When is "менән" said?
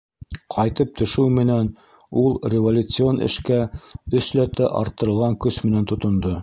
1.35-1.69, 5.71-5.89